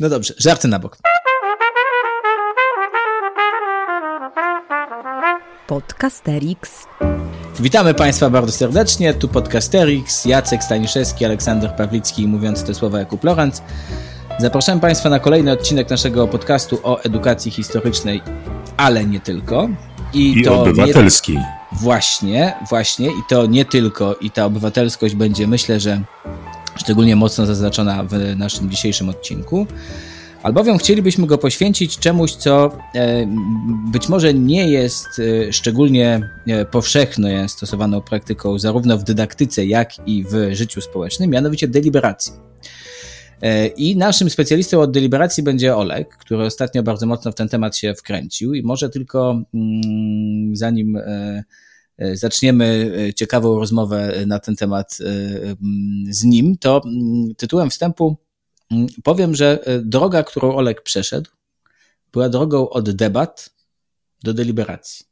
[0.00, 0.98] No dobrze, żarty na bok.
[5.66, 6.86] Podcasterix.
[7.60, 9.14] Witamy Państwa bardzo serdecznie.
[9.14, 13.62] Tu Podcasterix, Jacek Staniszewski, Aleksander Pawlicki, mówiąc te słowa Jakub Lorenz.
[14.38, 18.22] Zapraszam Państwa na kolejny odcinek naszego podcastu o edukacji historycznej,
[18.76, 19.68] ale nie tylko.
[20.12, 21.36] I, I to obywatelskiej.
[21.36, 21.56] Nie...
[21.72, 23.06] Właśnie, właśnie.
[23.06, 24.14] I to nie tylko.
[24.14, 26.00] I ta obywatelskość będzie, myślę, że
[26.76, 29.66] szczególnie mocno zaznaczona w naszym dzisiejszym odcinku.
[30.42, 33.26] Albowiem chcielibyśmy go poświęcić czemuś, co e,
[33.92, 40.24] być może nie jest e, szczególnie e, powszechnie stosowaną praktyką zarówno w dydaktyce, jak i
[40.24, 42.32] w życiu społecznym, mianowicie deliberacji.
[43.76, 47.94] I naszym specjalistą od deliberacji będzie Olek, który ostatnio bardzo mocno w ten temat się
[47.94, 50.98] wkręcił i może tylko mm, zanim
[51.98, 54.98] zaczniemy ciekawą rozmowę na ten temat
[56.10, 58.16] z nim, to mm, tytułem wstępu
[58.70, 61.30] Mm, powiem, że e, droga, którą Olek przeszedł,
[62.12, 63.50] była drogą od debat
[64.22, 65.06] do deliberacji.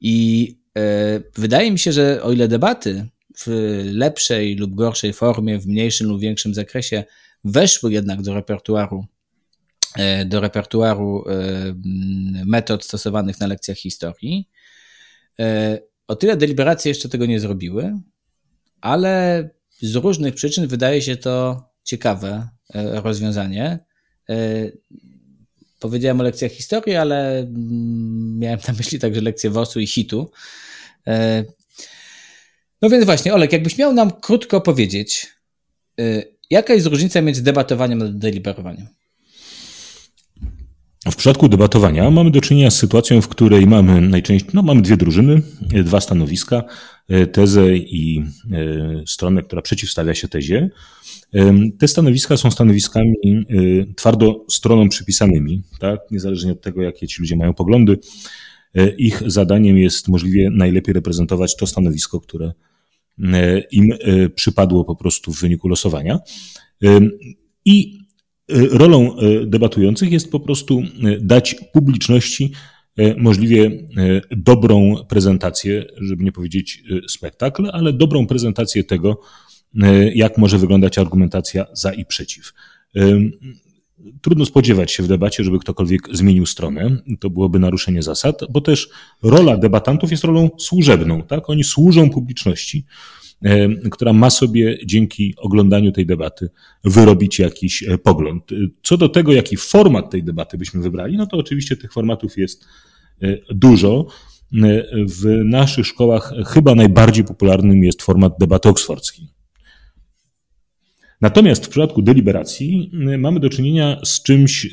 [0.00, 3.46] I e, wydaje mi się, że o ile debaty w
[3.92, 7.04] lepszej lub gorszej formie, w mniejszym lub większym zakresie
[7.44, 9.06] weszły jednak do repertuaru,
[9.96, 11.24] e, do repertuaru
[12.46, 14.48] metod stosowanych na lekcjach historii,
[16.10, 18.00] o tyle deliberacje jeszcze tego nie zrobiły,
[18.80, 19.48] ale
[19.80, 23.78] z różnych przyczyn wydaje się to ciekawe E, rozwiązanie.
[24.28, 24.34] E,
[25.80, 30.30] powiedziałem o lekcjach historii, ale mm, miałem na myśli także lekcje WOS-u i HIT-u.
[31.06, 31.44] E,
[32.82, 35.26] no więc właśnie, Olek, jakbyś miał nam krótko powiedzieć,
[36.50, 38.86] jaka jest różnica między debatowaniem a deliberowaniem?
[41.06, 44.96] W przypadku debatowania mamy do czynienia z sytuacją, w której mamy najczęściej, no mamy dwie
[44.96, 45.42] drużyny,
[45.84, 46.64] dwa stanowiska,
[47.32, 48.24] tezę i
[49.06, 50.70] stronę, która przeciwstawia się tezie.
[51.78, 53.14] Te stanowiska są stanowiskami
[53.96, 56.00] twardo stroną przypisanymi, tak?
[56.10, 57.98] niezależnie od tego, jakie ci ludzie mają poglądy.
[58.74, 62.52] E, ich zadaniem jest możliwie najlepiej reprezentować to stanowisko, które
[63.18, 66.18] e, im e, przypadło po prostu w wyniku losowania.
[67.64, 67.99] I
[68.70, 69.16] rolą
[69.46, 70.82] debatujących jest po prostu
[71.20, 72.52] dać publiczności
[73.16, 73.70] możliwie
[74.30, 79.20] dobrą prezentację, żeby nie powiedzieć spektakl, ale dobrą prezentację tego,
[80.14, 82.52] jak może wyglądać argumentacja za i przeciw.
[84.20, 86.96] Trudno spodziewać się w debacie, żeby ktokolwiek zmienił stronę.
[87.20, 88.88] To byłoby naruszenie zasad, bo też
[89.22, 91.22] rola debatantów jest rolą służebną.
[91.22, 91.50] Tak?
[91.50, 92.84] Oni służą publiczności,
[93.90, 96.48] która ma sobie dzięki oglądaniu tej debaty
[96.84, 98.44] wyrobić jakiś pogląd.
[98.82, 102.64] Co do tego, jaki format tej debaty byśmy wybrali, no to oczywiście tych formatów jest
[103.50, 104.06] dużo.
[105.08, 109.28] W naszych szkołach chyba najbardziej popularnym jest format debaty oksfordzkiej.
[111.20, 114.68] Natomiast w przypadku deliberacji mamy do czynienia z czymś,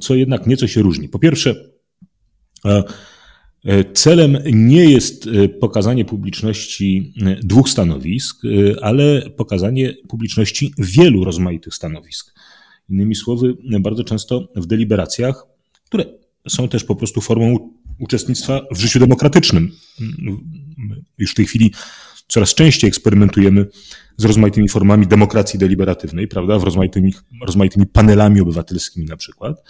[0.00, 1.08] co jednak nieco się różni.
[1.08, 1.54] Po pierwsze,
[2.64, 2.84] e, e,
[3.94, 8.42] celem nie jest e, pokazanie publiczności dwóch stanowisk,
[8.82, 12.34] ale pokazanie publiczności wielu rozmaitych stanowisk.
[12.90, 15.46] Innymi słowy, bardzo często w deliberacjach,
[15.84, 16.04] które
[16.48, 19.72] są też po prostu formą uczestnictwa w życiu demokratycznym.
[21.18, 21.72] Już w tej chwili
[22.28, 23.66] coraz częściej eksperymentujemy
[24.16, 29.62] z rozmaitymi formami demokracji deliberatywnej, prawda, w rozmaitymi, rozmaitymi panelami obywatelskimi na przykład, e,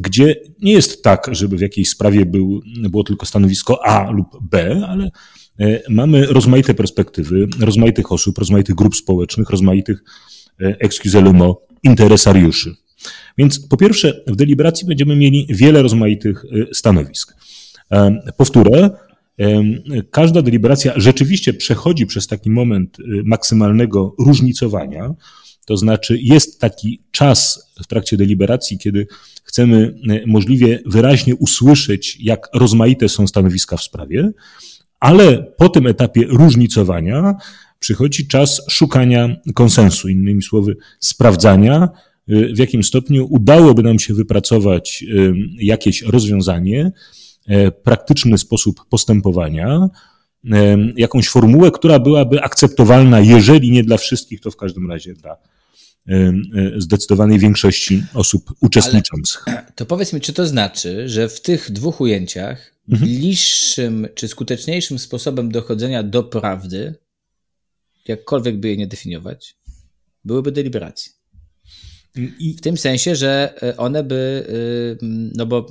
[0.00, 4.82] gdzie nie jest tak, żeby w jakiejś sprawie był, było tylko stanowisko A lub B,
[4.88, 5.10] ale
[5.60, 10.04] e, mamy rozmaite perspektywy, rozmaitych osób, rozmaitych grup społecznych, rozmaitych,
[10.60, 12.74] e, excuse le mot, interesariuszy.
[13.38, 17.36] Więc po pierwsze, w deliberacji będziemy mieli wiele rozmaitych stanowisk.
[18.36, 18.90] Powtórę,
[20.10, 25.14] Każda deliberacja rzeczywiście przechodzi przez taki moment y, maksymalnego różnicowania,
[25.66, 29.06] to znaczy jest taki czas w trakcie deliberacji, kiedy
[29.44, 34.30] chcemy y, możliwie wyraźnie usłyszeć, jak rozmaite są stanowiska w sprawie,
[35.00, 37.34] ale po tym etapie różnicowania
[37.78, 41.88] przychodzi czas szukania konsensu, innymi słowy, sprawdzania,
[42.30, 45.04] y, w jakim stopniu udałoby nam się wypracować
[45.58, 46.92] jakieś rozwiązanie,
[47.46, 49.88] E, praktyczny sposób postępowania,
[50.52, 55.32] e, jakąś formułę, która byłaby akceptowalna, jeżeli nie dla wszystkich, to w każdym razie dla
[55.32, 55.36] e,
[56.76, 59.42] zdecydowanej większości osób uczestniczących.
[59.46, 63.10] Ale to powiedz mi, czy to znaczy, że w tych dwóch ujęciach mhm.
[63.10, 66.94] bliższym czy skuteczniejszym sposobem dochodzenia do prawdy,
[68.08, 69.56] jakkolwiek by je nie definiować,
[70.24, 71.12] byłyby deliberacje?
[72.38, 75.06] I w tym sensie, że e, one by, e,
[75.36, 75.66] no bo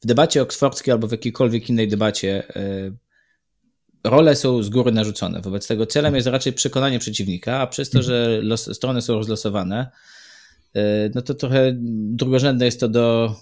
[0.00, 2.92] w debacie oksfordzkiej albo w jakiejkolwiek innej debacie e,
[4.04, 5.40] role są z góry narzucone.
[5.40, 9.90] Wobec tego celem jest raczej przekonanie przeciwnika, a przez to, że los, strony są rozlosowane,
[11.14, 11.72] no to trochę
[12.14, 13.36] drugorzędne jest to do,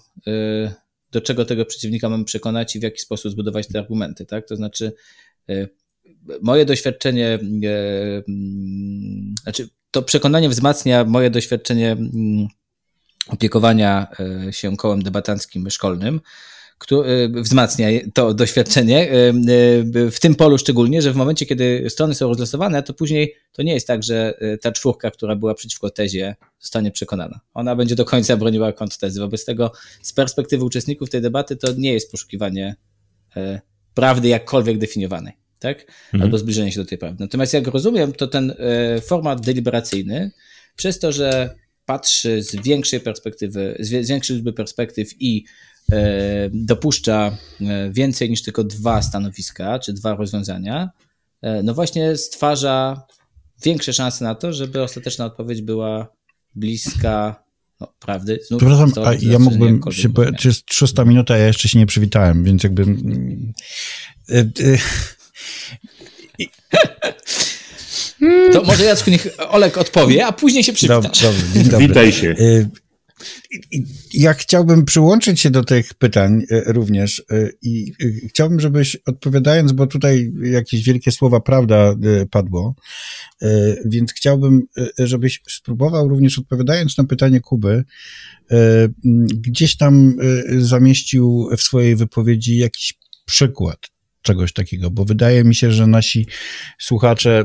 [1.11, 4.47] do czego tego przeciwnika mamy przekonać i w jaki sposób zbudować te argumenty, tak?
[4.47, 4.93] To znaczy,
[6.41, 8.21] moje doświadczenie, mm,
[9.43, 12.47] znaczy to przekonanie wzmacnia moje doświadczenie mm,
[13.27, 14.07] opiekowania
[14.51, 16.21] się kołem debatanckim szkolnym,
[17.31, 19.09] wzmacnia to doświadczenie
[20.11, 23.73] w tym polu szczególnie, że w momencie, kiedy strony są rozlosowane, to później to nie
[23.73, 27.39] jest tak, że e, ta czwórka, która była przeciwko tezie, zostanie przekonana.
[27.53, 29.19] Ona będzie do końca broniła kontrtezy.
[29.19, 32.75] Wobec tego z perspektywy uczestników tej debaty to nie jest poszukiwanie
[33.35, 33.61] e,
[33.93, 35.81] prawdy jakkolwiek definiowanej, tak?
[35.81, 36.23] Mhm.
[36.23, 37.23] Albo zbliżenie się do tej prawdy.
[37.23, 40.31] Natomiast jak rozumiem, to ten e, format deliberacyjny,
[40.75, 41.55] przez to, że
[41.85, 45.70] patrzy z większej perspektywy, z większej liczby perspektyw i E,
[46.53, 50.89] dopuszcza e, więcej niż tylko dwa stanowiska czy dwa rozwiązania,
[51.41, 53.01] e, no właśnie stwarza
[53.63, 56.07] większe szanse na to, żeby ostateczna odpowiedź była
[56.55, 57.43] bliska
[57.79, 58.39] no, prawdy.
[58.47, 62.43] Znów Przepraszam, a ja mógłbym się, czy jest 300 minuta, ja jeszcze się nie przywitałem,
[62.43, 62.85] więc jakby...
[68.53, 71.21] To może Jacku niech Olek odpowie, a później się przywitasz.
[71.21, 71.31] Dobrze,
[71.71, 72.35] dobrze, Witaj się.
[74.13, 79.71] Ja chciałbym przyłączyć się do tych pytań e, również e, i e, chciałbym, żebyś odpowiadając,
[79.71, 81.95] bo tutaj jakieś wielkie słowa prawda
[82.31, 82.75] padło,
[83.85, 84.61] więc chciałbym,
[84.97, 87.83] żebyś spróbował również odpowiadając na pytanie Kuby,
[89.25, 90.15] gdzieś tam
[90.57, 92.93] zamieścił w swojej wypowiedzi jakiś
[93.25, 93.77] przykład
[94.21, 96.27] czegoś takiego, bo wydaje mi się, że nasi
[96.79, 97.43] słuchacze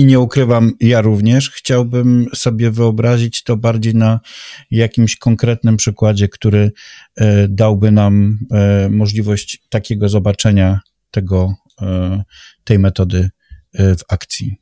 [0.00, 4.20] i nie ukrywam, ja również chciałbym sobie wyobrazić to bardziej na
[4.70, 6.72] jakimś konkretnym przykładzie, który
[7.16, 10.80] e, dałby nam e, możliwość takiego zobaczenia
[11.10, 12.22] tego, e,
[12.64, 13.30] tej metody
[13.74, 14.56] w akcji.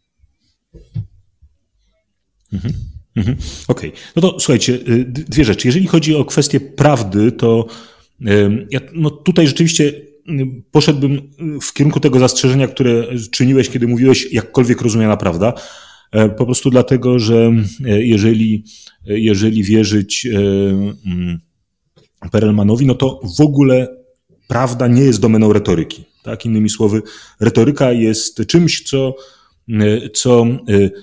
[2.52, 2.74] Mhm.
[3.16, 3.36] Mhm.
[3.68, 4.02] Okej, okay.
[4.16, 5.68] no to słuchajcie, dwie rzeczy.
[5.68, 7.66] Jeżeli chodzi o kwestię prawdy, to
[8.92, 10.07] no tutaj rzeczywiście
[10.70, 11.30] poszedłbym
[11.62, 15.52] w kierunku tego zastrzeżenia, które czyniłeś, kiedy mówiłeś, jakkolwiek rozumiana prawda.
[16.12, 17.52] E, po prostu dlatego, że
[17.84, 18.64] e, jeżeli,
[19.08, 21.38] e, jeżeli wierzyć mm,
[22.32, 23.88] Perelmanowi, no to w ogóle
[24.48, 26.04] prawda nie jest domeną retoryki.
[26.22, 26.46] Tak?
[26.46, 27.02] Innymi słowy,
[27.40, 29.14] retoryka jest czymś, co,
[30.14, 30.46] co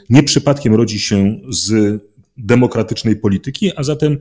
[0.10, 2.01] nie przypadkiem rodzi się z
[2.38, 4.18] demokratycznej polityki, a zatem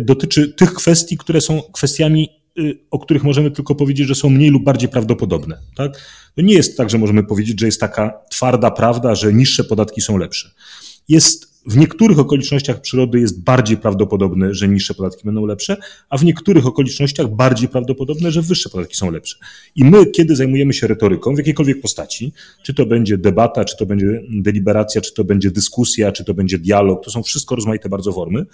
[0.00, 2.43] dotyczy tych kwestii, które są kwestiami Y,
[2.90, 5.58] o których możemy tylko powiedzieć, że są mniej lub bardziej prawdopodobne.
[5.76, 5.92] Tak?
[6.36, 10.00] To nie jest tak, że możemy powiedzieć, że jest taka twarda prawda, że niższe podatki
[10.00, 10.50] są lepsze.
[11.08, 15.76] Jest w niektórych okolicznościach przyrody jest bardziej prawdopodobne, że niższe podatki będą lepsze,
[16.08, 19.36] a w niektórych okolicznościach bardziej prawdopodobne, że wyższe podatki są lepsze.
[19.76, 22.32] I my, kiedy zajmujemy się retoryką w jakiejkolwiek postaci,
[22.62, 26.58] czy to będzie debata, czy to będzie deliberacja, czy to będzie dyskusja, czy to będzie
[26.58, 28.46] dialog, to są wszystko rozmaite bardzo formy,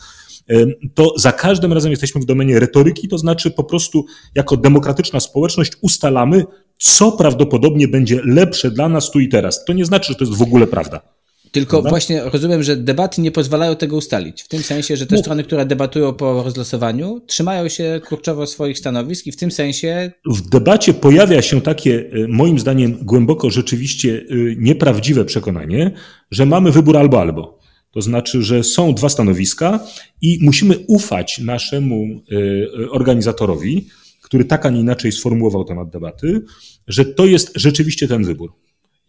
[0.94, 4.04] to za każdym razem jesteśmy w domenie retoryki, to znaczy po prostu
[4.34, 6.44] jako demokratyczna społeczność ustalamy,
[6.78, 9.64] co prawdopodobnie będzie lepsze dla nas tu i teraz.
[9.64, 11.19] To nie znaczy, że to jest w ogóle prawda.
[11.52, 14.42] Tylko właśnie rozumiem, że debaty nie pozwalają tego ustalić.
[14.42, 15.20] W tym sensie, że te no.
[15.20, 20.12] strony, które debatują po rozlosowaniu, trzymają się kurczowo swoich stanowisk i w tym sensie.
[20.26, 25.90] W debacie pojawia się takie, e, moim zdaniem, głęboko rzeczywiście e, nieprawdziwe przekonanie,
[26.30, 27.58] że mamy wybór albo albo.
[27.90, 29.80] To znaczy, że są dwa stanowiska
[30.22, 33.86] i musimy ufać naszemu e, organizatorowi,
[34.22, 36.42] który tak, a nie inaczej sformułował temat debaty,
[36.88, 38.52] że to jest rzeczywiście ten wybór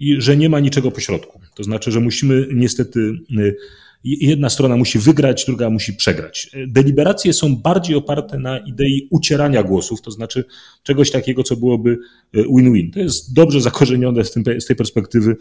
[0.02, 1.40] i że nie ma niczego pośrodku.
[1.56, 3.00] To znaczy, że musimy niestety,
[3.40, 3.56] y,
[4.04, 6.50] jedna strona musi wygrać, druga musi przegrać.
[6.68, 10.46] Deliberacje są bardziej oparte na idei ucierania głosów, to znaczy
[10.84, 11.98] czegoś takiego, co byłoby
[12.36, 12.92] y, win-win.
[12.92, 15.36] To jest dobrze zakorzenione z, tym, z tej perspektywy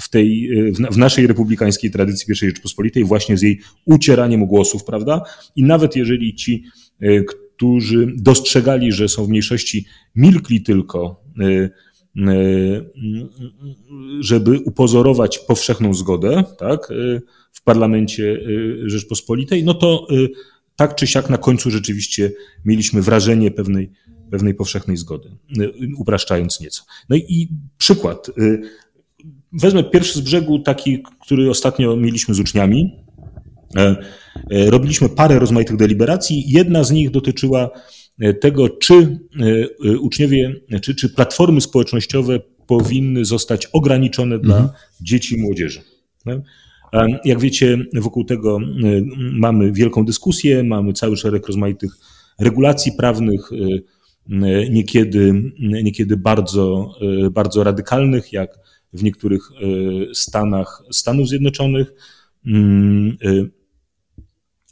[0.00, 5.22] w, tej, y, w naszej republikańskiej tradycji I Rzeczypospolitej, właśnie z jej ucieraniem głosów, prawda?
[5.56, 6.64] I nawet jeżeli ci,
[7.28, 11.24] którzy dostrzegali, że są w mniejszości, milkli tylko,
[14.20, 17.20] żeby upozorować powszechną zgodę tak, e,
[17.52, 18.38] w parlamencie
[18.84, 20.06] e, Rzeczpospolitej, no to
[20.76, 22.32] tak czy siak na końcu rzeczywiście
[22.64, 23.90] mieliśmy wrażenie pewnej,
[24.30, 25.30] pewnej powszechnej zgody,
[25.96, 26.82] upraszczając nieco.
[27.08, 28.30] No i przykład.
[29.52, 32.96] Wezmę pierwszy z brzegu, taki, który ostatnio mieliśmy z uczniami.
[34.50, 36.44] Robiliśmy parę rozmaitych deliberacji.
[36.46, 38.03] Jedna z nich dotyczyła E,
[38.40, 39.08] tego, czy e,
[39.90, 44.74] e, uczniowie, czy, czy platformy społecznościowe powinny zostać ograniczone dla mhm.
[45.00, 45.80] dzieci i młodzieży.
[47.24, 48.58] Jak wiecie, wokół tego
[49.32, 51.96] mamy wielką dyskusję, mamy cały szereg rozmaitych
[52.40, 53.50] regulacji prawnych,
[54.70, 56.94] niekiedy, niekiedy bardzo,
[57.30, 58.58] bardzo radykalnych, jak
[58.92, 59.50] w niektórych
[60.12, 61.92] stanach Stanów Zjednoczonych.
[62.46, 63.16] Mm,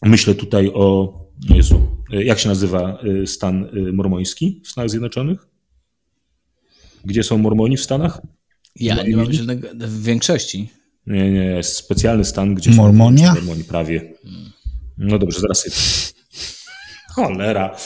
[0.03, 1.19] Myślę tutaj o,
[1.49, 5.47] Jezu, jak się nazywa stan mormoński w Stanach Zjednoczonych?
[7.05, 8.21] Gdzie są mormoni w Stanach?
[8.77, 10.71] Ja nie mam żadnego, w większości.
[11.07, 13.29] Nie, nie, jest specjalny stan, gdzie Mormonia?
[13.29, 14.15] są mormoni, prawie.
[14.99, 15.77] No dobrze, zaraz sobie...
[17.15, 17.77] Cholera.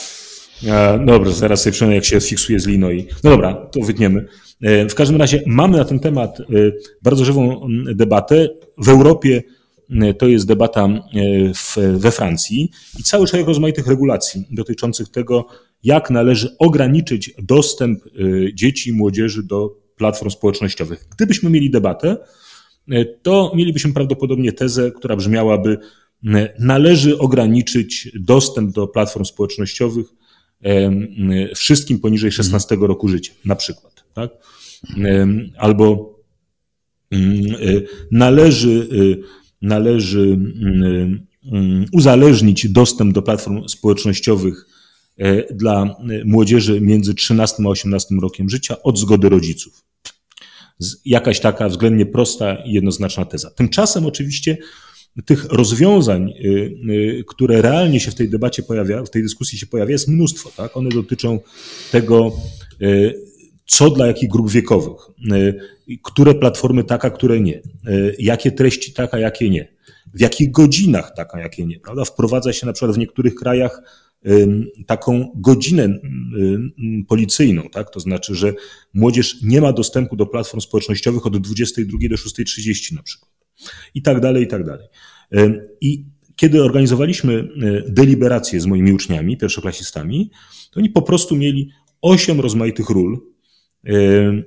[0.67, 3.07] E, dobra, zaraz sobie przynajmniej jak się fiksuje z lino i...
[3.23, 4.25] No dobra, to wytniemy.
[4.61, 6.43] E, w każdym razie mamy na ten temat e,
[7.01, 8.49] bardzo żywą debatę.
[8.77, 9.43] W Europie
[10.17, 10.87] to jest debata
[11.55, 15.47] w, we Francji i cały szereg rozmaitych regulacji dotyczących tego,
[15.83, 18.03] jak należy ograniczyć dostęp
[18.53, 21.07] dzieci i młodzieży do platform społecznościowych.
[21.15, 22.17] Gdybyśmy mieli debatę,
[23.21, 25.77] to mielibyśmy prawdopodobnie tezę, która brzmiałaby:
[26.59, 30.07] należy ograniczyć dostęp do platform społecznościowych
[31.55, 34.03] wszystkim poniżej 16 roku życia, na przykład.
[34.13, 34.31] Tak?
[35.57, 36.15] Albo
[37.13, 37.17] e,
[38.11, 44.65] należy, e, należy mm, mm, uzależnić dostęp do platform społecznościowych
[45.17, 45.95] e, dla
[46.25, 49.83] młodzieży między 13 a 18 rokiem życia od zgody rodziców.
[51.05, 53.51] Jakaś taka względnie prosta i jednoznaczna teza.
[53.51, 54.57] Tymczasem oczywiście
[55.25, 59.91] tych rozwiązań, y, które realnie się w tej debacie pojawia, w tej dyskusji się pojawia,
[59.91, 60.51] jest mnóstwo.
[60.57, 60.77] Tak?
[60.77, 61.39] One dotyczą
[61.91, 62.31] tego,
[63.67, 65.01] co dla jakich grup wiekowych,
[66.03, 67.61] które platformy tak, a które nie,
[68.19, 69.73] jakie treści tak, a jakie nie,
[70.13, 71.79] w jakich godzinach tak, a jakie nie.
[71.79, 72.05] Prawda?
[72.05, 73.81] Wprowadza się na przykład w niektórych krajach
[74.87, 75.99] taką godzinę
[77.07, 77.89] policyjną, tak?
[77.89, 78.53] to znaczy, że
[78.93, 83.31] młodzież nie ma dostępu do platform społecznościowych od 22 do 6.30 na przykład
[83.95, 84.87] i tak dalej, i tak dalej.
[85.81, 86.05] I
[86.35, 90.31] kiedy organizowaliśmy e, deliberacje z moimi uczniami, pierwszoklasistami,
[90.71, 91.69] to oni po prostu mieli
[92.01, 93.19] osiem rozmaitych ról.
[93.87, 94.43] Mm,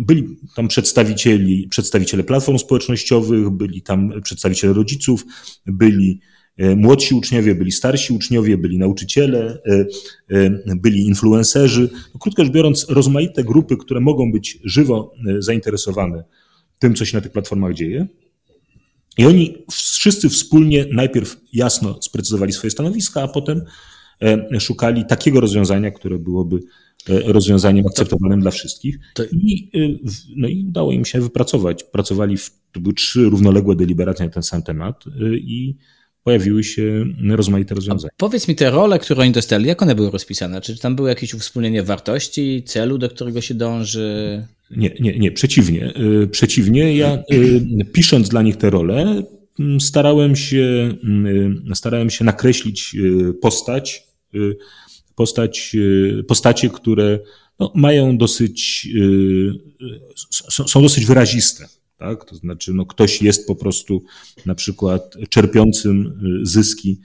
[0.00, 5.24] byli tam przedstawicieli, przedstawiciele platform społecznościowych, byli tam przedstawiciele rodziców,
[5.66, 6.20] byli
[6.56, 9.58] e, młodsi uczniowie, byli starsi uczniowie, byli nauczyciele,
[10.30, 11.90] e, byli influencerzy.
[12.14, 16.24] No, krótko rzecz biorąc, rozmaite grupy, które mogą być żywo zainteresowane
[16.78, 18.06] tym, co się na tych platformach dzieje.
[19.18, 23.62] I oni wszyscy wspólnie najpierw jasno sprecyzowali swoje stanowiska, a potem
[24.60, 26.60] szukali takiego rozwiązania, które byłoby
[27.08, 28.98] rozwiązaniem akceptowalnym dla wszystkich.
[29.32, 31.84] I, e, no i udało im się wypracować.
[31.84, 35.76] Pracowali w, to były trzy równoległe deliberacje na ten sam temat i
[36.24, 38.10] pojawiły się rozmaite rozwiązania.
[38.12, 40.60] A powiedz mi, te role, które oni dostali, jak one były rozpisane?
[40.60, 44.42] Czy tam było jakieś uwspólnienie wartości, celu, do którego się dąży?
[44.70, 45.92] Nie, nie, nie, przeciwnie.
[46.22, 49.22] Y, przeciwnie, ja y, pisząc dla nich te role,
[49.60, 50.94] mm, starałem się,
[51.70, 52.96] y, starałem się nakreślić
[53.42, 54.06] postać,
[55.14, 55.76] postać,
[56.28, 57.18] postacie, które
[57.58, 58.88] no, mają dosyć,
[60.66, 61.68] są dosyć wyraziste.
[61.96, 62.24] Tak?
[62.24, 64.02] To znaczy, no, ktoś jest po prostu
[64.46, 67.00] na przykład czerpiącym zyski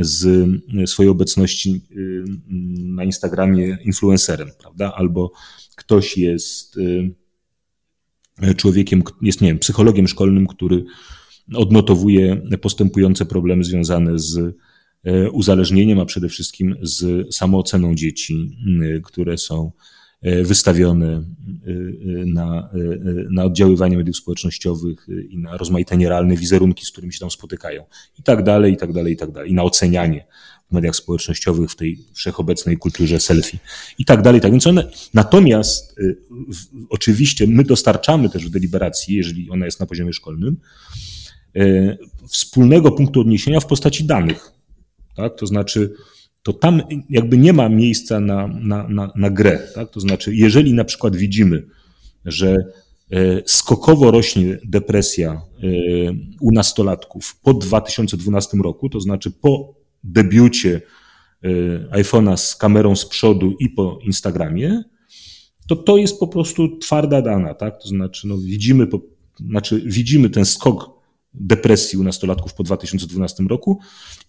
[0.00, 0.48] z
[0.86, 1.80] swojej obecności
[2.78, 4.92] na Instagramie influencerem, prawda?
[4.96, 5.32] Albo
[5.76, 7.14] ktoś jest y,
[8.56, 10.84] człowiekiem, jest, nie wiem, psychologiem szkolnym, który
[11.54, 14.54] odnotowuje postępujące problemy związane z y,
[15.32, 18.58] uzależnieniem, a przede wszystkim z samooceną dzieci,
[19.04, 19.72] które są
[20.42, 21.22] wystawione
[22.26, 22.70] na,
[23.30, 27.84] na oddziaływanie mediów społecznościowych i na rozmaite nierealne wizerunki, z którymi się tam spotykają.
[28.18, 29.50] I tak dalej, i tak dalej, i tak dalej.
[29.50, 30.26] I na ocenianie
[30.70, 33.58] w mediach społecznościowych, w tej wszechobecnej kulturze selfie
[33.98, 34.40] i tak dalej.
[34.40, 36.16] Tak więc one, natomiast y,
[36.90, 40.56] oczywiście my dostarczamy też w deliberacji, jeżeli ona jest na poziomie szkolnym,
[42.28, 44.57] wspólnego punktu odniesienia w postaci danych.
[45.18, 45.34] Tak?
[45.34, 45.92] To znaczy,
[46.42, 49.58] to tam jakby nie ma miejsca na, na, na, na grę.
[49.74, 49.90] Tak?
[49.90, 51.66] To znaczy, jeżeli na przykład widzimy,
[52.24, 52.56] że
[53.12, 55.42] y, skokowo rośnie depresja
[56.40, 60.80] u nastolatków po 2012 roku, to znaczy po debiucie
[61.44, 64.82] y, iPhone'a z kamerą z przodu i po Instagramie,
[65.66, 67.82] to to jest po prostu twarda dana, tak?
[67.82, 69.00] To znaczy, no widzimy, po,
[69.40, 70.97] znaczy widzimy ten skok
[71.34, 73.80] depresji u nastolatków po 2012 roku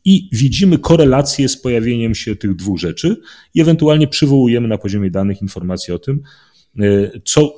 [0.05, 3.21] i widzimy korelację z pojawieniem się tych dwóch rzeczy
[3.53, 6.21] i ewentualnie przywołujemy na poziomie danych informacje o tym,
[6.79, 7.53] y, co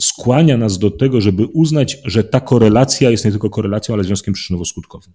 [0.00, 4.34] skłania nas do tego, żeby uznać, że ta korelacja jest nie tylko korelacją, ale związkiem
[4.34, 5.12] przyczynowo-skutkowym.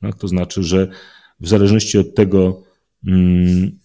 [0.00, 0.18] Tak?
[0.18, 0.88] To znaczy, że
[1.40, 2.62] w zależności od tego,
[3.06, 3.78] mm,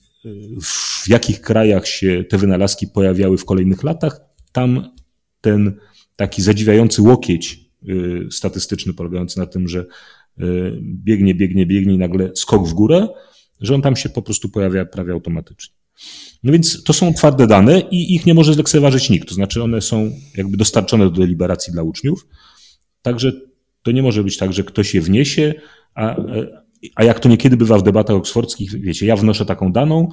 [0.62, 4.94] w jakich krajach się te wynalazki pojawiały w kolejnych latach, tam
[5.42, 5.80] ten
[6.16, 7.69] taki zadziwiający łokieć
[8.32, 13.08] statystyczny polegający na tym, że y, biegnie, biegnie, biegnie i nagle skok w górę,
[13.62, 15.76] że on tam się po prostu pojawia prawie automatycznie.
[16.44, 19.30] No więc to są twarde dane i ich nie może zlekceważyć nikt.
[19.30, 22.28] To znaczy one są jakby dostarczone do deliberacji dla uczniów.
[23.02, 23.32] Także
[23.84, 25.54] To nie może być tak, że ktoś je wniesie,
[25.96, 26.16] a,
[26.96, 30.08] a jak to niekiedy bywa w debatach oksfordzkich, wiecie, ja wnoszę taką daną,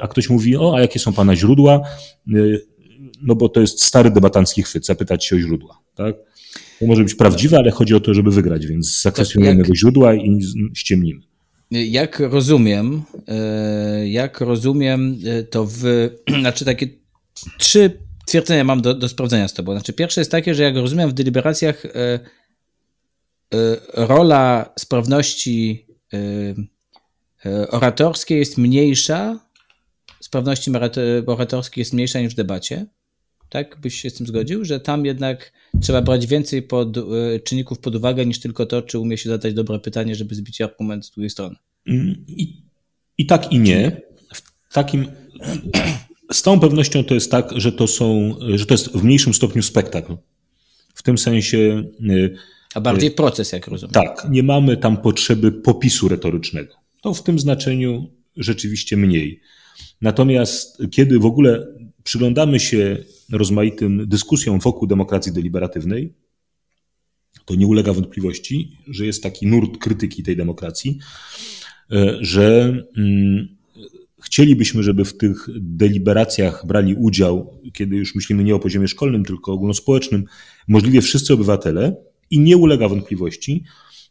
[0.00, 1.80] a ktoś mówi, o, a jakie są pana źródła?
[3.22, 6.16] No bo to jest stary debatancki chwyt, zapytać się o źródła, tak?
[6.80, 10.38] To może być prawdziwe, ale chodzi o to, żeby wygrać, więc zakwestionujemy jak, źródła i
[10.74, 11.20] ściemnimy.
[11.70, 13.02] Jak rozumiem,
[14.04, 15.16] jak rozumiem,
[15.50, 15.82] to w,
[16.40, 16.88] znaczy takie
[17.58, 19.72] trzy twierdzenia mam do, do sprawdzenia z tobą.
[19.72, 22.20] Znaczy, pierwsze jest takie, że jak rozumiem, w deliberacjach e, e,
[23.94, 29.40] rola sprawności e, oratorskiej jest mniejsza,
[30.20, 30.70] sprawności
[31.26, 32.86] oratorskiej jest mniejsza niż w debacie.
[33.54, 36.96] Tak byś się z tym zgodził, że tam jednak trzeba brać więcej pod,
[37.44, 41.06] czynników pod uwagę niż tylko to, czy umie się zadać dobre pytanie, żeby zbić argument
[41.06, 41.56] z drugiej strony.
[41.86, 42.62] Mm, I,
[43.18, 44.00] i tak i nie.
[44.68, 45.06] W takim
[46.32, 49.62] z całą pewnością to jest tak, że to są, że to jest w mniejszym stopniu
[49.62, 50.16] spektakl.
[50.94, 51.84] W tym sensie.
[52.10, 52.36] Y,
[52.74, 53.92] A bardziej proces, jak rozumiem.
[53.92, 56.74] Tak, nie mamy tam potrzeby popisu retorycznego.
[57.02, 59.40] To w tym znaczeniu rzeczywiście mniej.
[60.00, 61.66] Natomiast kiedy w ogóle
[62.04, 62.96] przyglądamy się
[63.32, 66.14] rozmaitym dyskusjom wokół demokracji deliberatywnej,
[67.44, 70.98] to nie ulega wątpliwości, że jest taki nurt krytyki tej demokracji,
[71.92, 73.54] y, że mm,
[74.24, 79.52] Chcielibyśmy, żeby w tych deliberacjach brali udział, kiedy już myślimy nie o poziomie szkolnym, tylko
[79.52, 80.24] ogólnospołecznym,
[80.68, 81.96] możliwie wszyscy obywatele
[82.30, 83.64] i nie ulega wątpliwości,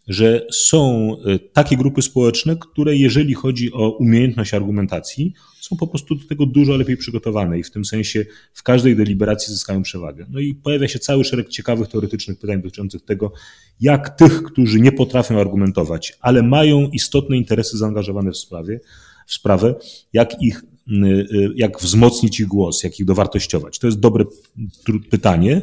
[0.07, 6.15] że są e, takie grupy społeczne, które jeżeli chodzi o umiejętność argumentacji, są po prostu
[6.15, 10.25] do tego dużo lepiej przygotowane i w tym sensie w każdej deliberacji zyskają przewagę.
[10.29, 13.33] No i pojawia się cały szereg ciekawych teoretycznych pytań dotyczących tego,
[13.81, 18.79] jak tych, którzy nie potrafią argumentować, ale mają istotne interesy zaangażowane w sprawie,
[19.27, 19.75] w sprawę,
[20.13, 23.79] jak ich, y, y, jak wzmocnić ich głos, jak ich dowartościować.
[23.79, 24.25] To jest dobre
[25.10, 25.62] pytanie.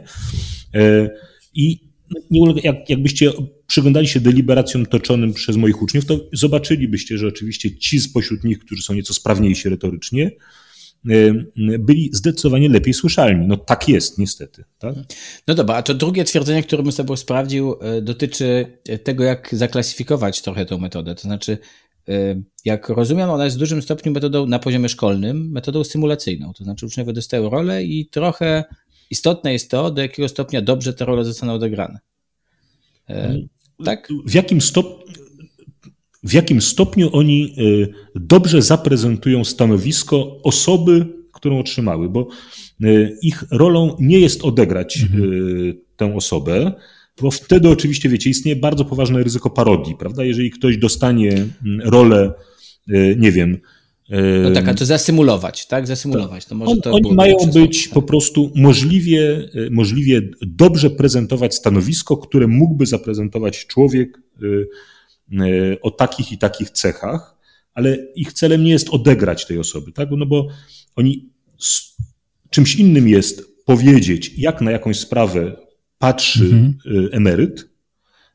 [1.55, 1.90] I
[2.31, 3.33] nie ulega, jak, jakbyście
[3.67, 8.83] przyglądali się deliberacjom toczonym przez moich uczniów, to zobaczylibyście, że oczywiście ci spośród nich, którzy
[8.83, 10.31] są nieco sprawniejsi retorycznie,
[11.11, 11.35] e,
[11.79, 13.47] byli zdecydowanie lepiej słyszalni.
[13.47, 14.65] No tak jest, niestety.
[14.79, 14.95] Tak?
[15.47, 20.43] No dobra, a to drugie twierdzenie, które bym sobie sprawdził, e, dotyczy tego, jak zaklasyfikować
[20.43, 21.15] trochę tą metodę.
[21.15, 21.59] To znaczy,
[22.65, 26.53] jak rozumiem, ona jest w dużym stopniu metodą na poziomie szkolnym, metodą symulacyjną.
[26.53, 28.65] To znaczy uczniowie dostają rolę i trochę
[29.11, 31.99] istotne jest to, do jakiego stopnia dobrze te role zostaną odegrane.
[33.85, 34.09] Tak?
[34.27, 35.05] W jakim, stop...
[36.23, 42.29] w jakim stopniu oni y, dobrze zaprezentują stanowisko osoby, którą otrzymały, bo
[43.23, 45.33] ich rolą nie jest odegrać mhm.
[45.97, 46.73] tę osobę,
[47.21, 50.25] bo wtedy oczywiście, wiecie, istnieje bardzo poważne ryzyko parodii, prawda?
[50.25, 52.33] Jeżeli ktoś dostanie mm, rolę,
[52.89, 53.59] e, nie wiem.
[54.43, 55.87] No tak, a to zasymulować, tak?
[55.87, 56.45] Zasymulować.
[56.45, 62.17] To może On, to oni mają być po prostu możliwie, e, możliwie dobrze prezentować stanowisko,
[62.17, 64.21] które mógłby zaprezentować człowiek
[65.83, 67.37] o takich i takich cechach,
[67.75, 70.09] ale ich celem nie jest odegrać tej osoby, tak?
[70.17, 70.49] No bo
[70.97, 71.29] oni
[72.51, 75.57] czymś innym jest powiedzieć, jak na jakąś sprawę
[75.99, 76.79] patrzy mhm.
[76.87, 77.69] Y, emeryt,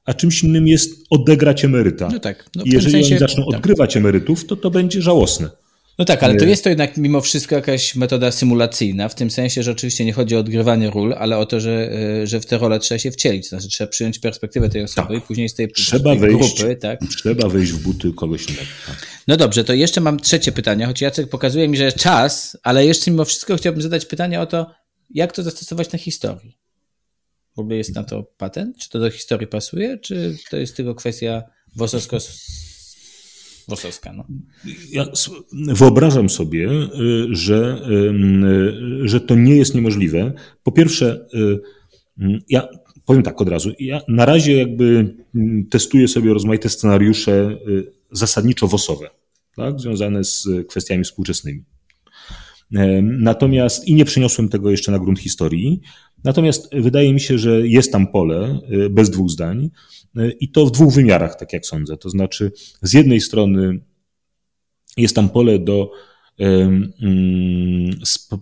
[0.05, 2.09] a czymś innym jest odegrać emeryta.
[2.11, 2.49] No tak.
[2.55, 3.55] No I jeżeli sensie, oni zaczną tak.
[3.55, 5.49] odgrywać emerytów, to to będzie żałosne.
[5.97, 9.63] No tak, ale to jest to jednak mimo wszystko jakaś metoda symulacyjna, w tym sensie,
[9.63, 12.57] że oczywiście nie chodzi o odgrywanie ról, ale o to, że, y, że w te
[12.57, 13.49] role trzeba się wcielić.
[13.49, 15.17] Znaczy trzeba przyjąć perspektywę tej osoby tak.
[15.17, 16.99] i później z tej, trzeba tej wejść, grupy, tak?
[17.17, 18.67] Trzeba wejść w buty kogoś innego.
[18.87, 19.07] Tak.
[19.27, 23.11] No dobrze, to jeszcze mam trzecie pytanie, choć Jacek pokazuje mi, że czas, ale jeszcze
[23.11, 24.71] mimo wszystko chciałbym zadać pytanie o to,
[25.09, 26.57] jak to zastosować na historii.
[27.55, 28.77] W ogóle jest na to patent?
[28.77, 31.43] Czy to do historii pasuje, czy to jest tylko kwestia
[31.75, 32.17] wosowsko
[33.67, 34.13] Wosowska.
[34.13, 34.25] No.
[34.91, 35.05] Ja
[35.53, 37.81] wyobrażam sobie, y, że,
[39.03, 40.33] y, że to nie jest niemożliwe.
[40.63, 42.67] Po pierwsze, y, ja
[43.05, 43.71] powiem tak od razu.
[43.79, 45.15] Ja na razie jakby
[45.69, 47.57] testuję sobie rozmaite scenariusze
[48.11, 49.09] zasadniczo wosowe,
[49.55, 51.63] tak, związane z kwestiami współczesnymi.
[53.01, 55.81] Natomiast i nie przeniosłem tego jeszcze na grunt historii.
[56.23, 59.69] Natomiast wydaje mi się, że jest tam pole bez dwóch zdań
[60.39, 61.97] i to w dwóch wymiarach, tak jak sądzę.
[61.97, 62.51] To znaczy,
[62.81, 63.79] z jednej strony
[64.97, 65.91] jest tam pole do
[66.39, 66.93] mm,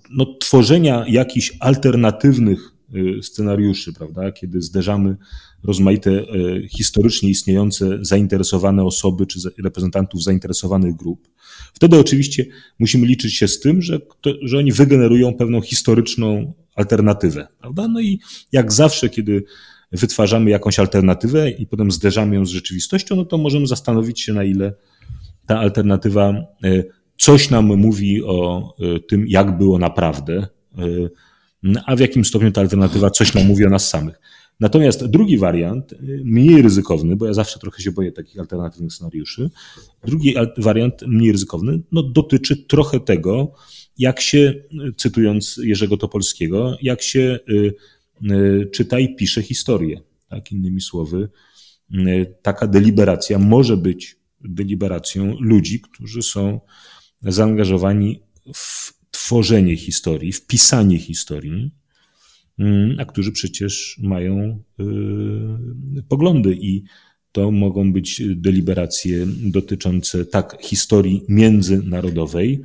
[0.10, 5.18] no, tworzenia jakichś alternatywnych y, scenariuszy, prawda, kiedy zderzamy
[5.64, 6.26] rozmaite
[6.70, 11.30] historycznie istniejące zainteresowane osoby czy reprezentantów zainteresowanych grup.
[11.74, 12.46] Wtedy oczywiście
[12.80, 14.00] musimy liczyć się z tym, że,
[14.42, 17.88] że oni wygenerują pewną historyczną alternatywę, prawda?
[17.88, 18.20] No i
[18.52, 19.44] jak zawsze, kiedy
[19.93, 24.43] wytwarzamy jakąś alternatywę i potem zderzamy ją z rzeczywistością, no to możemy zastanowić się, na
[24.43, 24.73] ile
[25.47, 26.84] ta alternatywa e,
[27.17, 32.62] coś nam mówi o e, tym, jak było naprawdę, e, a w jakim stopniu ta
[32.62, 34.19] alternatywa coś nam mówi o nas samych.
[34.60, 39.49] Natomiast drugi wariant, mniej ryzykowny, bo ja zawsze trochę się boję takich alternatywnych scenariuszy,
[40.06, 43.53] drugi wariant, mniej ryzykowny, no, dotyczy trochę tego,
[43.97, 44.53] jak się,
[44.97, 47.39] cytując Jerzego Topolskiego, jak się
[48.72, 50.02] czyta i pisze historię.
[50.30, 51.30] Tak, innymi słowy,
[51.94, 56.60] y, taka deliberacja może być deliberacją ludzi, którzy są
[57.22, 58.20] zaangażowani
[58.54, 61.72] w tworzenie historii, w pisanie historii,
[62.60, 64.64] mm, a którzy przecież mają
[66.10, 66.84] poglądy i
[67.32, 72.62] to mogą być deliberacje dotyczące tak historii międzynarodowej,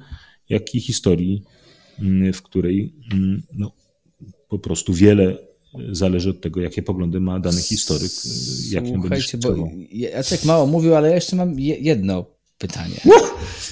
[0.49, 1.43] jak i historii,
[2.33, 2.95] w której
[3.53, 3.73] no,
[4.49, 5.48] po prostu wiele
[5.91, 8.13] zależy od tego, jakie poglądy ma dany historyk,
[8.71, 9.55] jak ją Słuchajcie, bo
[9.91, 12.27] Jacek mało mówił, ale jeszcze mam jedno
[12.59, 13.01] pytanie.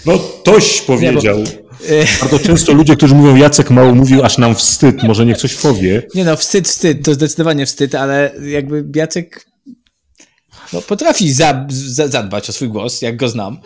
[0.07, 1.39] No, toś powiedział.
[1.39, 1.67] Nie, bo...
[2.21, 6.03] Bardzo często ludzie, którzy mówią Jacek mało mówił, aż nam wstyd, może niech coś powie.
[6.15, 9.47] Nie no, wstyd, wstyd, to zdecydowanie wstyd, ale jakby Jacek
[10.73, 13.59] no, potrafi za, za, zadbać o swój głos, jak go znam.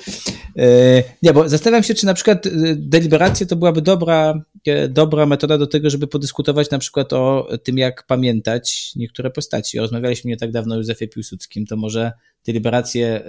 [0.56, 5.26] E, nie, bo zastanawiam się, czy na przykład e, deliberacja to byłaby dobra, e, dobra
[5.26, 9.78] metoda do tego, żeby podyskutować na przykład o tym, jak pamiętać niektóre postaci.
[9.78, 12.12] Rozmawialiśmy nie tak dawno o Józefie Piłsudskim, to może
[12.46, 13.22] deliberacje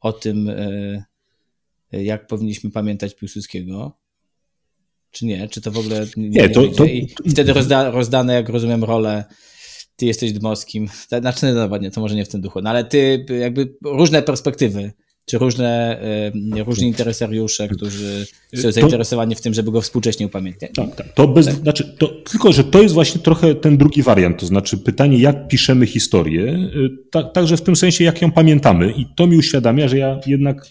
[0.00, 0.50] o tym,
[1.92, 3.96] jak powinniśmy pamiętać Piłsudskiego,
[5.10, 5.48] czy nie?
[5.48, 9.24] Czy to w ogóle nie, nie, to, to, I wtedy rozda, rozdane, jak rozumiem, role
[9.98, 10.88] ty jesteś Dmowskim.
[11.20, 14.22] Znaczy, no dobra, nie, to może nie w tym duchu, no ale ty jakby różne
[14.22, 14.92] perspektywy,
[15.24, 16.00] czy różne,
[16.66, 20.70] różni interesariusze, którzy są zainteresowani w tym, żeby go współcześnie upamiętniać.
[20.76, 21.12] Tak, tak.
[21.14, 21.54] To bez, tak?
[21.54, 25.48] Znaczy, to, tylko, że to jest właśnie trochę ten drugi wariant, to znaczy pytanie, jak
[25.48, 26.70] piszemy historię,
[27.10, 28.92] tak, także w tym sensie, jak ją pamiętamy.
[28.92, 30.66] I to mi uświadamia, że ja jednak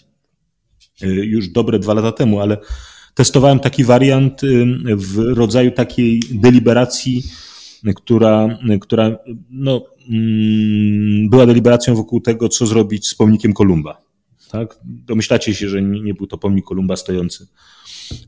[1.02, 2.56] y, już dobre dwa lata temu, ale
[3.14, 4.40] testowałem taki wariant
[4.96, 7.22] w rodzaju takiej deliberacji
[7.96, 9.18] która, która
[9.50, 14.02] no, mm, była deliberacją wokół tego, co zrobić z pomnikiem Kolumba.
[14.50, 14.80] Tak?
[14.84, 17.46] Domyślacie się, że nie, nie był to pomnik Kolumba stojący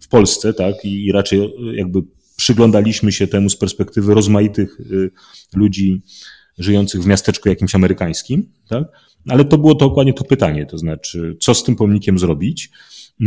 [0.00, 0.84] w Polsce, tak?
[0.84, 2.02] I, I raczej jakby
[2.36, 5.10] przyglądaliśmy się temu z perspektywy rozmaitych y,
[5.54, 6.02] ludzi
[6.58, 8.84] żyjących w miasteczku jakimś amerykańskim, tak?
[9.28, 12.70] Ale to było to dokładnie to pytanie, to znaczy, co z tym pomnikiem zrobić.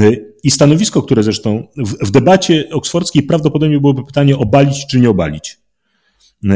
[0.02, 5.10] Y, I stanowisko, które zresztą w, w debacie oksfordzkiej prawdopodobnie byłoby pytanie obalić czy nie
[5.10, 5.63] obalić.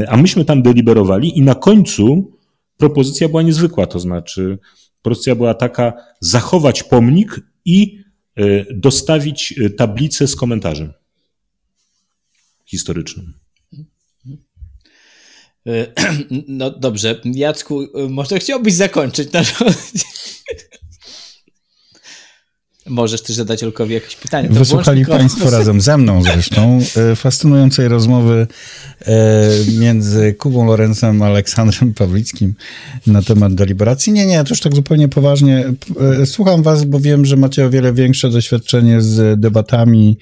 [0.08, 2.32] A myśmy tam deliberowali i na końcu
[2.78, 4.58] propozycja była niezwykła, to znaczy
[5.02, 8.00] propozycja była taka zachować pomnik i
[8.36, 10.94] e, dostawić e, tablicę z komentarzem
[12.66, 13.34] historycznym.
[15.68, 15.88] E,
[16.48, 19.66] no dobrze, Jacku, może chciałbyś zakończyć naszą
[22.90, 24.50] Możesz też zadać Olkowi jakieś pytanie.
[24.50, 26.80] Wysłuchali Państwo razem ze mną zresztą
[27.12, 28.48] e, fascynującej rozmowy
[29.06, 29.14] e,
[29.80, 32.54] między Kubą Lorencem a Aleksandrem Pawlickim
[33.08, 34.14] na temat deliberacji.
[34.14, 35.74] Nie, nie, to już tak zupełnie poważnie.
[36.22, 40.18] E, słucham Was, bo wiem, że macie o wiele większe doświadczenie z debatami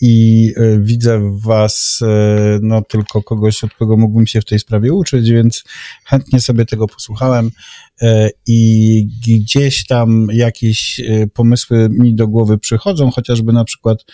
[0.00, 2.00] i widzę w Was
[2.62, 5.64] no, tylko kogoś, od kogo mógłbym się w tej sprawie uczyć, więc
[6.04, 7.50] chętnie sobie tego posłuchałem.
[8.02, 14.04] E, i gdzieś tam jakieś e, pomysły mi do głowy przychodzą, chociażby na przykład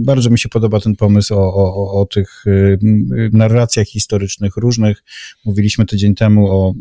[0.00, 2.78] bardzo mi się podoba ten pomysł o, o, o tych e,
[3.32, 5.04] narracjach historycznych różnych.
[5.44, 6.74] Mówiliśmy tydzień temu o,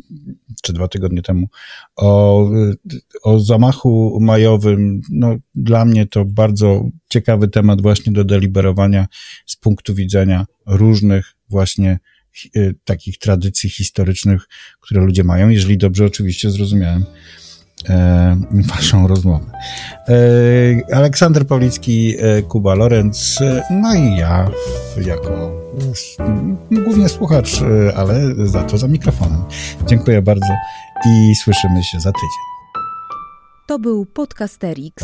[0.61, 1.47] czy dwa tygodnie temu,
[1.95, 2.49] o,
[3.23, 5.01] o zamachu majowym.
[5.11, 9.07] No, dla mnie to bardzo ciekawy temat właśnie do deliberowania
[9.45, 11.99] z punktu widzenia różnych właśnie
[12.83, 14.47] takich tradycji historycznych,
[14.79, 17.05] które ludzie mają, jeżeli dobrze oczywiście zrozumiałem
[17.89, 18.41] e,
[18.75, 19.45] waszą rozmowę.
[20.07, 23.39] E, Aleksander Pawlicki, e, Kuba Lorenz,
[23.71, 24.51] no i ja
[25.05, 25.59] jako
[26.71, 27.61] głównie słuchacz,
[27.95, 29.43] ale za to za mikrofonem.
[29.87, 30.53] Dziękuję bardzo
[31.05, 32.49] i słyszymy się za tydzień.
[33.67, 35.03] To był Podcasterix.